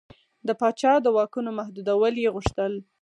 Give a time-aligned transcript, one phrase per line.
[0.47, 2.73] د پاچا د واکونو محدودول یې غوښتل.